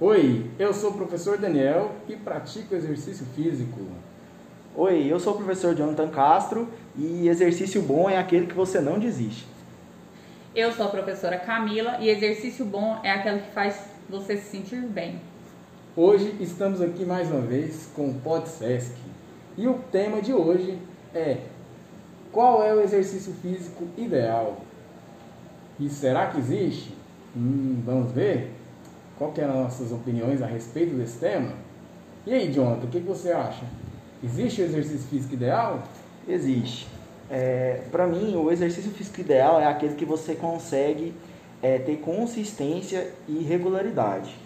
[0.00, 3.80] Oi, eu sou o professor Daniel e pratico exercício físico.
[4.76, 9.00] Oi, eu sou o professor Jonathan Castro e exercício bom é aquele que você não
[9.00, 9.44] desiste.
[10.54, 14.82] Eu sou a professora Camila e exercício bom é aquele que faz você se sentir
[14.82, 15.20] bem.
[15.96, 18.94] Hoje estamos aqui mais uma vez com o PodSesc
[19.56, 20.78] e o tema de hoje
[21.12, 21.38] é
[22.30, 24.58] qual é o exercício físico ideal?
[25.80, 26.94] E será que existe?
[27.36, 28.57] Hum, vamos ver?
[29.18, 31.52] Qual que eram as nossas opiniões a respeito desse tema?
[32.24, 33.64] E aí, Jonathan, o que, você acha?
[34.22, 35.82] Existe o exercício físico ideal?
[36.28, 36.86] Existe.
[37.28, 41.12] É, Para mim, o exercício físico ideal é aquele que você consegue
[41.60, 44.36] é, ter consistência e regularidade.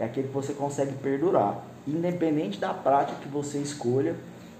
[0.00, 4.16] É aquele que você consegue perdurar, independente da prática que você escolha,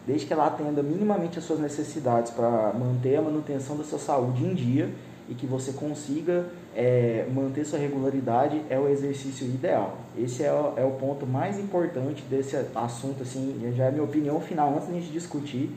[0.06, 4.44] desde que ela atenda minimamente as suas necessidades para manter a manutenção da sua saúde
[4.44, 4.90] em dia
[5.32, 6.44] e que você consiga
[6.76, 9.96] é, manter sua regularidade é o exercício ideal.
[10.16, 14.04] Esse é o, é o ponto mais importante desse assunto, assim, já é a minha
[14.04, 15.70] opinião final antes da gente discutir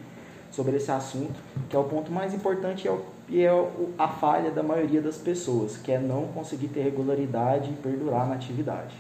[0.52, 1.36] sobre esse assunto,
[1.70, 4.62] que é o ponto mais importante e é, o, e é o, a falha da
[4.62, 8.94] maioria das pessoas, que é não conseguir ter regularidade e perdurar na atividade.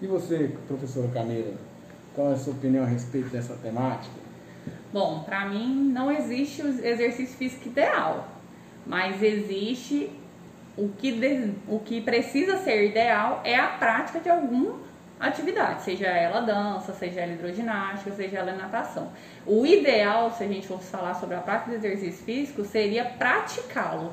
[0.00, 1.52] E você, professora Camila,
[2.14, 4.14] qual é a sua opinião a respeito dessa temática?
[4.90, 8.26] Bom, para mim não existe o exercício físico ideal,
[8.90, 10.10] mas existe
[10.76, 14.80] o que, de, o que precisa ser ideal é a prática de alguma
[15.20, 19.12] atividade, seja ela dança, seja ela hidroginástica, seja ela natação.
[19.46, 24.10] O ideal, se a gente fosse falar sobre a prática de exercício físico, seria praticá-lo,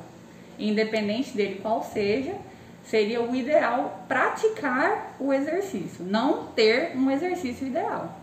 [0.56, 2.36] independente dele qual seja,
[2.84, 8.16] seria o ideal praticar o exercício, não ter um exercício ideal.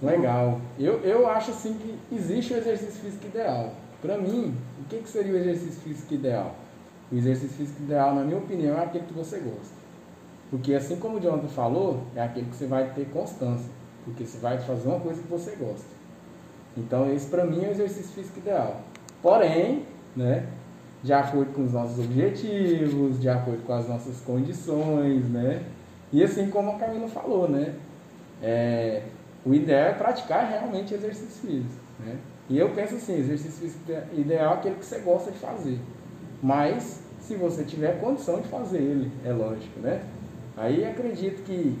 [0.00, 0.60] Legal.
[0.78, 3.72] Eu, eu acho assim que existe o exercício físico ideal.
[4.02, 6.56] Para mim, o que, que seria o exercício físico ideal?
[7.10, 9.82] O exercício físico ideal, na minha opinião, é aquele que você gosta.
[10.50, 13.70] Porque assim como o Jonathan falou, é aquele que você vai ter constância.
[14.04, 15.86] Porque você vai fazer uma coisa que você gosta.
[16.76, 18.80] Então esse para mim é o exercício físico ideal.
[19.22, 20.46] Porém, né,
[21.02, 25.62] de acordo com os nossos objetivos, de acordo com as nossas condições, né?
[26.12, 27.74] E assim como a Camila falou, né?
[28.42, 29.04] É,
[29.44, 32.16] o ideal é praticar realmente exercício físico, né?
[32.48, 33.80] E eu penso assim, exercício físico
[34.16, 35.78] ideal é aquele que você gosta de fazer.
[36.42, 40.02] Mas se você tiver condição de fazer ele, é lógico, né?
[40.56, 41.78] Aí acredito que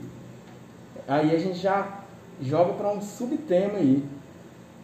[1.06, 2.02] aí a gente já
[2.40, 4.04] joga para um subtema aí.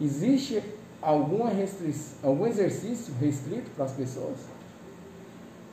[0.01, 0.61] Existe
[1.01, 4.37] alguma restrição, algum exercício restrito para as pessoas?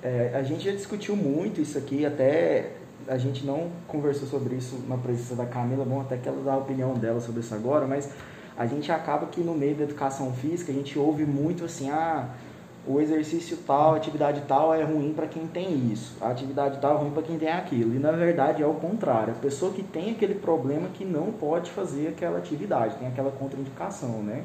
[0.03, 2.73] É, a gente já discutiu muito isso aqui, até
[3.09, 6.55] a gente não conversou sobre isso na presença da Camila, bom até que ela dá
[6.55, 8.09] a opinião dela sobre isso agora, mas
[8.57, 12.29] a gente acaba que no meio da educação física a gente ouve muito assim, ah,
[12.87, 16.97] o exercício tal, a atividade tal é ruim para quem tem isso, a atividade tal
[16.97, 17.95] é ruim para quem tem aquilo.
[17.95, 19.33] E na verdade é o contrário.
[19.33, 24.23] A pessoa que tem aquele problema que não pode fazer aquela atividade, tem aquela contraindicação,
[24.23, 24.45] né?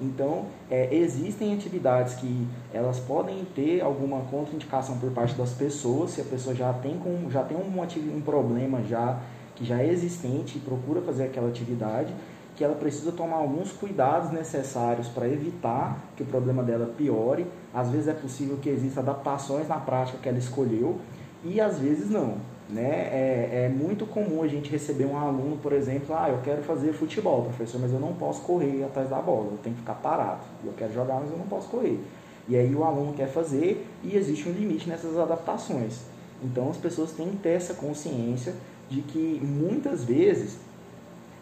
[0.00, 6.20] Então, é, existem atividades que elas podem ter alguma contraindicação por parte das pessoas, se
[6.20, 9.18] a pessoa já tem, com, já tem um, um problema já
[9.54, 12.12] que já é existente e procura fazer aquela atividade,
[12.56, 17.46] que ela precisa tomar alguns cuidados necessários para evitar que o problema dela piore.
[17.72, 20.98] Às vezes é possível que existam adaptações na prática que ela escolheu
[21.44, 22.38] e às vezes não.
[22.68, 22.82] Né?
[22.82, 26.92] É, é, muito comum a gente receber um aluno, por exemplo, ah, eu quero fazer
[26.92, 30.40] futebol, professor, mas eu não posso correr atrás da bola, eu tenho que ficar parado.
[30.64, 32.00] Eu quero jogar, mas eu não posso correr.
[32.48, 36.00] E aí o aluno quer fazer e existe um limite nessas adaptações.
[36.42, 38.54] Então as pessoas têm que ter essa consciência
[38.88, 40.58] de que muitas vezes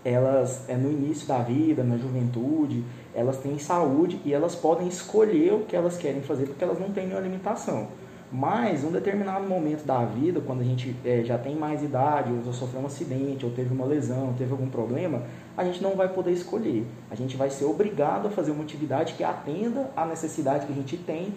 [0.05, 2.85] elas é no início da vida, na juventude,
[3.15, 6.91] elas têm saúde e elas podem escolher o que elas querem fazer porque elas não
[6.91, 7.89] têm nenhuma limitação.
[8.31, 12.53] Mas, um determinado momento da vida, quando a gente é, já tem mais idade, ou
[12.53, 15.23] sofreu um acidente, ou teve uma lesão, teve algum problema,
[15.57, 16.85] a gente não vai poder escolher.
[17.11, 20.75] A gente vai ser obrigado a fazer uma atividade que atenda à necessidade que a
[20.75, 21.33] gente tem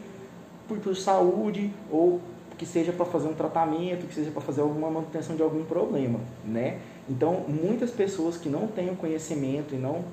[0.68, 2.20] por, por saúde ou
[2.58, 6.20] que seja para fazer um tratamento, que seja para fazer alguma manutenção de algum problema,
[6.44, 6.80] né?
[7.10, 10.04] Então, muitas pessoas que não têm o conhecimento e não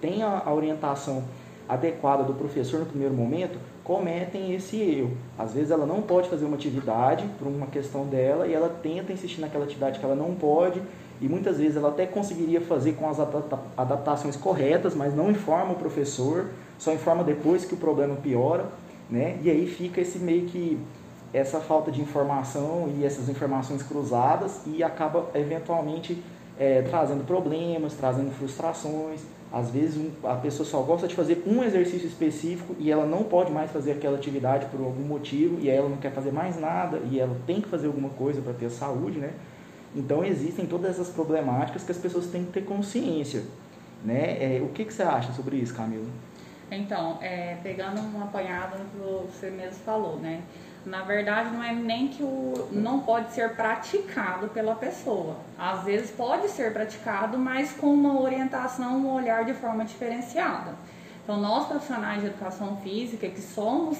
[0.00, 1.24] têm a, orientação
[1.68, 5.16] adequada do professor no primeiro momento, cometem esse erro.
[5.38, 9.12] Às vezes ela não pode fazer uma atividade por uma questão dela e ela tenta
[9.12, 10.82] insistir naquela atividade que ela não pode
[11.20, 13.18] e muitas vezes ela até conseguiria fazer com as
[13.76, 16.48] adaptações corretas, mas não informa o professor,
[16.78, 18.64] só informa depois que o problema piora,
[19.08, 19.38] né?
[19.42, 20.78] E aí fica esse meio que
[21.32, 26.20] essa falta de informação e essas informações cruzadas e acaba eventualmente
[26.60, 29.22] é, trazendo problemas, trazendo frustrações.
[29.50, 33.24] Às vezes um, a pessoa só gosta de fazer um exercício específico e ela não
[33.24, 37.00] pode mais fazer aquela atividade por algum motivo e ela não quer fazer mais nada
[37.10, 39.32] e ela tem que fazer alguma coisa para ter saúde, né?
[39.96, 43.42] Então existem todas essas problemáticas que as pessoas têm que ter consciência.
[44.04, 44.56] Né?
[44.58, 46.06] É, o que, que você acha sobre isso, Camila?
[46.70, 50.42] Então, é, pegando uma apanhada no que você mesmo falou, né?
[50.84, 55.36] Na verdade, não é nem que o não pode ser praticado pela pessoa.
[55.58, 60.74] Às vezes pode ser praticado, mas com uma orientação, um olhar de forma diferenciada.
[61.22, 63.98] Então, nós profissionais de educação física que somos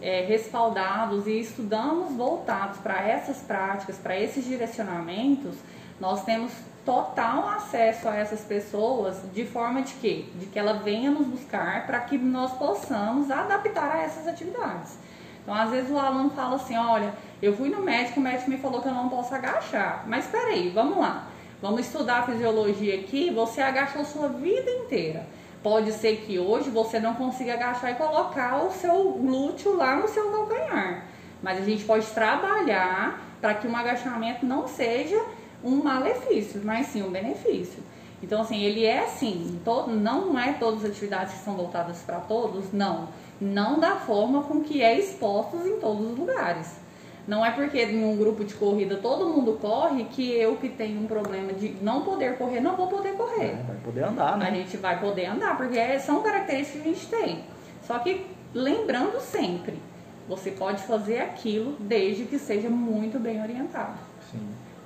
[0.00, 5.56] é, respaldados e estudamos voltados para essas práticas, para esses direcionamentos,
[6.00, 6.52] nós temos
[6.84, 10.26] total acesso a essas pessoas de forma de quê?
[10.36, 14.96] De que ela venha nos buscar para que nós possamos adaptar a essas atividades.
[15.48, 18.58] Então, às vezes o aluno fala assim, olha, eu fui no médico, o médico me
[18.58, 20.04] falou que eu não posso agachar.
[20.06, 21.26] Mas espera aí, vamos lá.
[21.62, 25.26] Vamos estudar a fisiologia aqui, você agachou sua vida inteira.
[25.62, 30.06] Pode ser que hoje você não consiga agachar e colocar o seu glúteo lá no
[30.06, 31.04] seu calcanhar.
[31.42, 35.18] Mas a gente pode trabalhar para que um agachamento não seja
[35.64, 37.82] um malefício, mas sim um benefício.
[38.22, 39.58] Então, assim, ele é assim,
[39.88, 43.08] não é todas as atividades que são voltadas para todos, não.
[43.40, 46.76] Não da forma com que é expostos em todos os lugares.
[47.26, 51.02] Não é porque em um grupo de corrida todo mundo corre que eu que tenho
[51.02, 53.50] um problema de não poder correr, não vou poder correr.
[53.50, 54.48] É, vai poder andar, né?
[54.48, 57.44] A gente vai poder andar, porque são características que a gente tem.
[57.86, 58.24] Só que
[58.54, 59.74] lembrando sempre,
[60.26, 63.98] você pode fazer aquilo desde que seja muito bem orientado.
[64.32, 64.40] Sim.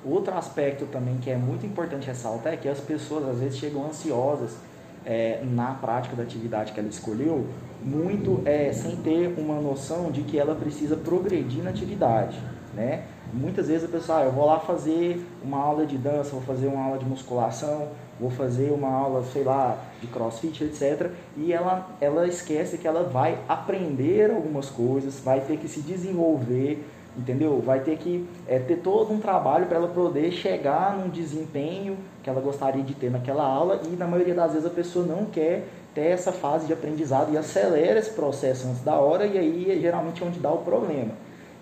[0.05, 3.87] Outro aspecto também que é muito importante ressaltar é que as pessoas às vezes chegam
[3.87, 4.57] ansiosas
[5.05, 7.47] é, na prática da atividade que ela escolheu,
[7.83, 12.39] muito é, sem ter uma noção de que ela precisa progredir na atividade.
[12.75, 13.05] Né?
[13.33, 16.67] Muitas vezes a pessoa, ah, eu vou lá fazer uma aula de dança, vou fazer
[16.67, 17.89] uma aula de musculação,
[18.19, 21.11] vou fazer uma aula, sei lá, de crossfit, etc.
[21.37, 26.87] E ela, ela esquece que ela vai aprender algumas coisas, vai ter que se desenvolver,
[27.17, 27.61] entendeu?
[27.65, 32.31] Vai ter que é, ter todo um trabalho para ela poder chegar num desempenho que
[32.31, 35.67] ela gostaria de ter naquela aula e na maioria das vezes a pessoa não quer
[35.95, 39.79] ter essa fase de aprendizado e acelera esse processo antes da hora e aí é
[39.79, 41.13] geralmente onde dá o problema.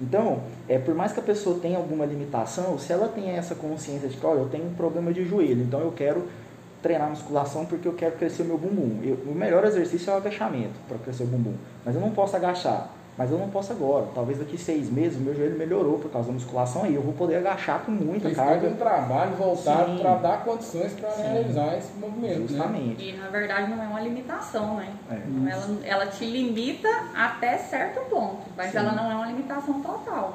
[0.00, 4.08] Então, é, por mais que a pessoa tenha alguma limitação, se ela tem essa consciência
[4.08, 6.26] de que, olha, eu tenho um problema de joelho, então eu quero
[6.80, 9.00] treinar musculação porque eu quero crescer meu bumbum.
[9.02, 11.54] Eu, o melhor exercício é o agachamento para crescer o bumbum,
[11.84, 14.06] mas eu não posso agachar mas eu não posso agora.
[14.14, 17.36] Talvez daqui seis meses meu joelho melhorou por causa da musculação aí eu vou poder
[17.36, 18.68] agachar com muita Precisa carga.
[18.68, 22.40] um trabalho voltado para dar condições para realizar esse movimento.
[22.40, 22.48] Né?
[22.48, 23.04] Justamente.
[23.04, 23.10] Né?
[23.10, 24.88] E na verdade não é uma limitação, né?
[25.10, 25.50] É.
[25.50, 28.78] Ela, ela te limita até certo ponto, mas Sim.
[28.78, 30.34] ela não é uma limitação total.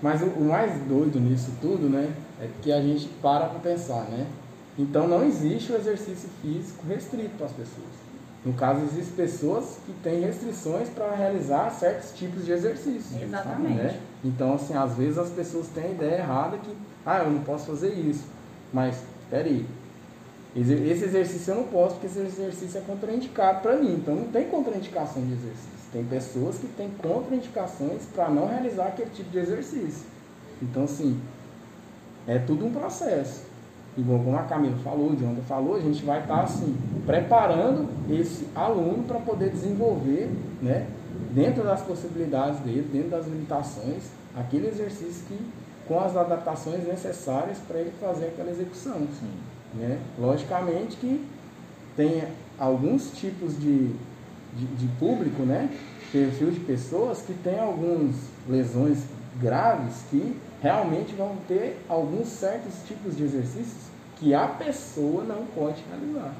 [0.00, 4.02] Mas o, o mais doido nisso tudo, né, é que a gente para para pensar,
[4.04, 4.26] né?
[4.78, 8.02] Então não existe o exercício físico restrito para as pessoas.
[8.44, 13.22] No caso, existem pessoas que têm restrições para realizar certos tipos de exercícios.
[13.22, 13.74] Exatamente.
[13.74, 14.00] Né?
[14.24, 17.66] Então, assim, às vezes as pessoas têm a ideia errada que, ah, eu não posso
[17.66, 18.24] fazer isso.
[18.72, 18.96] Mas,
[19.30, 19.64] peraí,
[20.56, 23.94] esse exercício eu não posso porque esse exercício é contraindicado para mim.
[23.94, 25.70] Então, não tem contraindicação de exercício.
[25.92, 30.04] Tem pessoas que têm contraindicações para não realizar aquele tipo de exercício.
[30.60, 31.20] Então, assim,
[32.26, 33.52] é tudo um processo
[33.96, 38.46] igual como a Camila falou, o Jonathan falou, a gente vai estar assim, preparando esse
[38.54, 40.30] aluno para poder desenvolver,
[40.60, 40.86] né,
[41.32, 45.38] dentro das possibilidades dele, dentro das limitações, aquele exercício que,
[45.86, 48.98] com as adaptações necessárias para ele fazer aquela execução.
[48.98, 49.30] Sim.
[49.74, 49.98] Né?
[50.18, 51.26] Logicamente que
[51.96, 52.24] tem
[52.58, 53.88] alguns tipos de,
[54.56, 55.68] de, de público, né,
[56.12, 58.14] perfil de pessoas que tem algumas
[58.46, 59.04] lesões
[59.40, 65.82] graves que realmente vão ter alguns certos tipos de exercícios que a pessoa não pode
[65.90, 66.34] realizar.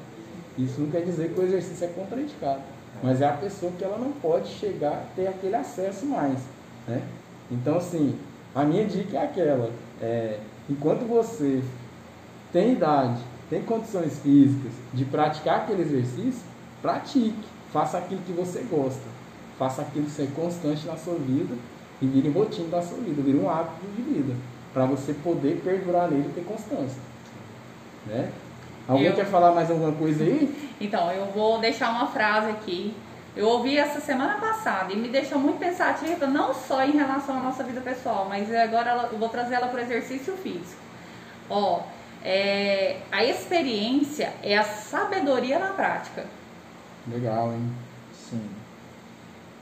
[0.57, 2.61] Isso não quer dizer que o exercício é contraindicado,
[3.01, 6.37] mas é a pessoa que ela não pode chegar a ter aquele acesso mais.
[6.87, 7.01] Né?
[7.51, 8.17] Então, assim,
[8.53, 10.39] a minha dica é aquela: é,
[10.69, 11.61] enquanto você
[12.53, 16.43] tem idade, tem condições físicas de praticar aquele exercício,
[16.81, 19.01] pratique, faça aquilo que você gosta,
[19.57, 21.55] faça aquilo ser constante na sua vida
[22.01, 24.35] e vire rotina da sua vida, vire um hábito de vida,
[24.73, 27.01] para você poder perdurar nele e ter constância.
[28.05, 28.29] Né?
[28.87, 29.15] Alguém eu...
[29.15, 30.73] quer falar mais alguma coisa aí?
[30.81, 32.93] Então, eu vou deixar uma frase aqui.
[33.37, 37.39] Eu ouvi essa semana passada e me deixou muito pensativa, não só em relação à
[37.39, 40.81] nossa vida pessoal, mas agora eu vou trazer ela para o exercício físico.
[41.49, 41.83] Ó,
[42.21, 46.25] é, a experiência é a sabedoria na prática.
[47.07, 47.71] Legal, hein?
[48.13, 48.49] Sim.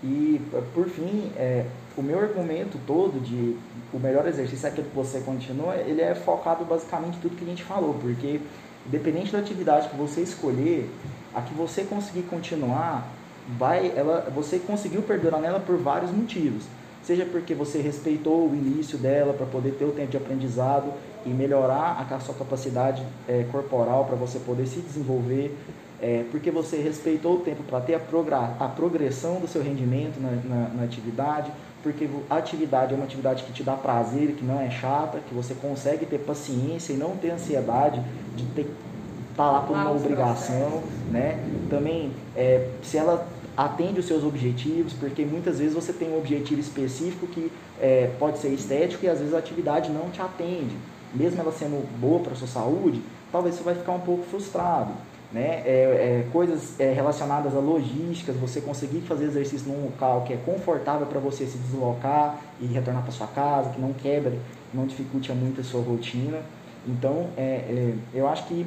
[0.04, 0.42] E,
[0.74, 1.66] por fim, é,
[1.96, 3.56] o meu argumento todo de
[3.94, 7.44] o melhor exercício é aquele que você continua, ele é focado basicamente em tudo que
[7.44, 8.40] a gente falou, porque
[8.86, 10.90] independente da atividade que você escolher,
[11.34, 13.08] a que você conseguir continuar,
[13.58, 16.64] vai, ela, você conseguiu perdurar nela por vários motivos.
[17.04, 20.94] seja porque você respeitou o início dela para poder ter o tempo de aprendizado
[21.26, 25.56] e melhorar a sua capacidade é, corporal para você poder se desenvolver,
[26.02, 30.32] é, porque você respeitou o tempo para ter a, a, progressão do seu rendimento na,
[30.32, 31.52] na, na, atividade,
[31.84, 35.34] porque a atividade é uma atividade que te dá prazer, que não é chata, que
[35.34, 38.02] você consegue ter paciência e não ter ansiedade
[38.36, 40.82] de ter estar tá lá por uma obrigação,
[41.12, 41.40] né?
[41.70, 46.60] Também, é, se ela atende os seus objetivos, porque muitas vezes você tem um objetivo
[46.60, 50.76] específico que é, pode ser estético e às vezes a atividade não te atende.
[51.14, 54.94] Mesmo ela sendo boa para a sua saúde, talvez você vai ficar um pouco frustrado
[55.32, 55.64] né?
[55.66, 60.38] É, é, coisas é, relacionadas a logísticas, você conseguir fazer exercício num local que é
[60.38, 64.40] confortável para você se deslocar e retornar para sua casa, que não quebre,
[64.74, 66.40] não dificulte muito a sua rotina.
[66.88, 68.66] Então, é, é, eu acho que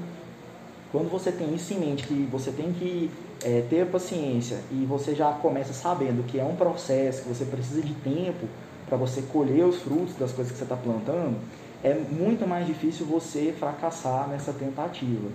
[0.91, 3.11] quando você tem isso em mente, que você tem que
[3.45, 7.83] é, ter paciência e você já começa sabendo que é um processo, que você precisa
[7.83, 8.47] de tempo
[8.87, 11.37] para você colher os frutos das coisas que você está plantando,
[11.83, 15.29] é muito mais difícil você fracassar nessa tentativa.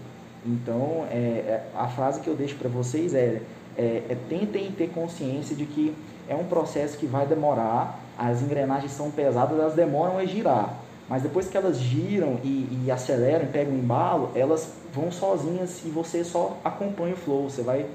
[0.46, 3.42] Então, é, é, a frase que eu deixo para vocês é,
[3.78, 5.94] é, é, tentem ter consciência de que
[6.28, 10.78] é um processo que vai demorar, as engrenagens são pesadas, elas demoram a girar.
[11.10, 15.90] Mas depois que elas giram e, e aceleram, pegam o embalo, elas vão sozinhas e
[15.90, 17.50] você só acompanha o flow.
[17.50, 17.86] Você vai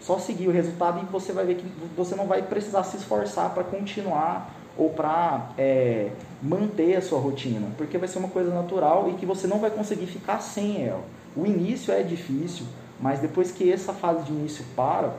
[0.00, 3.54] só seguir o resultado e você vai ver que você não vai precisar se esforçar
[3.54, 6.10] para continuar ou para é,
[6.42, 9.70] manter a sua rotina, porque vai ser uma coisa natural e que você não vai
[9.70, 11.02] conseguir ficar sem ela.
[11.36, 12.66] O início é difícil,
[13.00, 15.12] mas depois que essa fase de início para,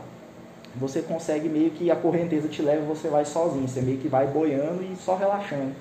[0.76, 4.08] você consegue meio que a correnteza te leva e você vai sozinho, você meio que
[4.08, 5.72] vai boiando e só relaxando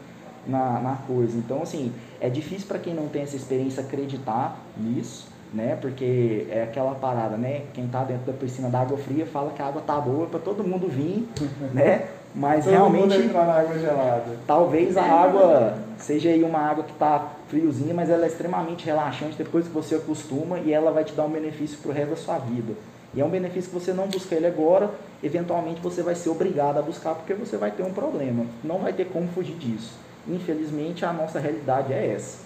[0.47, 1.37] na, na coisa.
[1.37, 5.77] Então, assim, é difícil para quem não tem essa experiência acreditar nisso, né?
[5.81, 7.63] Porque é aquela parada, né?
[7.73, 10.41] Quem está dentro da piscina da água fria fala que a água tá boa para
[10.41, 11.29] todo mundo vir,
[11.73, 12.07] né?
[12.35, 14.37] Mas todo realmente mundo na água gelada.
[14.47, 19.37] Talvez a água seja aí uma água que está friozinha, mas ela é extremamente relaxante
[19.37, 22.17] depois que você acostuma e ela vai te dar um benefício para o resto da
[22.17, 22.75] sua vida.
[23.15, 24.91] E é um benefício que você não busca ele agora,
[25.23, 28.45] eventualmente você vai ser obrigado a buscar porque você vai ter um problema.
[28.65, 29.93] Não vai ter como fugir disso.
[30.27, 32.39] Infelizmente, a nossa realidade é essa.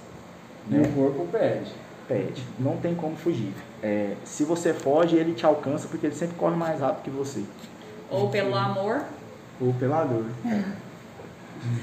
[0.69, 0.87] E né?
[0.87, 1.73] o corpo pede.
[2.07, 2.45] Pede.
[2.59, 3.55] Não tem como fugir.
[3.83, 7.43] É, se você foge, ele te alcança porque ele sempre corre mais rápido que você.
[8.11, 9.05] Ou pelo amor.
[9.59, 10.27] Ou pela dor.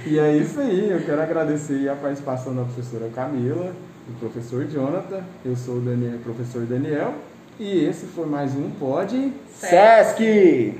[0.05, 3.73] E é isso aí, eu quero agradecer a participação da professora Camila,
[4.07, 7.13] do professor Jonathan, eu sou o Daniel, professor Daniel,
[7.59, 10.79] e esse foi mais um Pod Sesc!